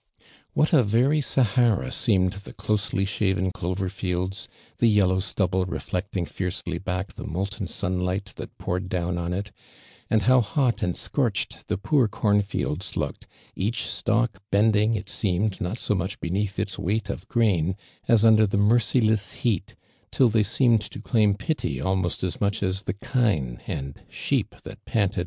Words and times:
What 0.53 0.73
a 0.73 0.81
very 0.81 1.21
Sahara 1.21 1.91
seemed 1.91 2.33
the 2.33 2.53
closely 2.53 3.05
shaven 3.05 3.51
clover 3.51 3.87
fields, 3.87 4.47
the 4.79 4.87
yellow 4.87 5.19
stubble 5.19 5.63
re 5.65 5.77
flecting 5.77 6.27
fiercely 6.27 6.79
back 6.79 7.13
the 7.13 7.23
molten 7.27 7.67
sunlight 7.67 8.33
that 8.37 8.57
poured 8.57 8.89
down 8.89 9.19
on 9.19 9.31
it, 9.31 9.51
and 10.09 10.23
how 10.23 10.41
hot 10.41 10.81
and 10.81 10.97
scorched 10.97 11.67
the 11.67 11.77
poor 11.77 12.07
corn 12.07 12.41
fields 12.41 12.93
lookel, 12.97 13.27
each 13.55 13.83
stalk 13.85 14.41
bending, 14.49 14.95
it 14.95 15.07
seemed, 15.07 15.61
not 15.61 15.77
so 15.77 15.93
much 15.93 16.19
be 16.19 16.31
neath 16.31 16.57
its 16.57 16.79
weight 16.79 17.07
of 17.11 17.27
grain, 17.27 17.75
as 18.07 18.25
under 18.25 18.47
the 18.47 18.57
merciless 18.57 19.33
heat, 19.45 19.75
till 20.09 20.29
they 20.29 20.41
seemed 20.41 20.81
to 20.81 20.99
claim 20.99 21.35
pity 21.35 21.79
almost 21.79 22.23
as 22.23 22.41
much 22.41 22.63
as 22.63 22.81
the 22.81 22.93
kine 22.93 23.59
anil 23.67 23.93
sheep 24.09 24.55
that 24.63 24.83
panted 24.83 25.19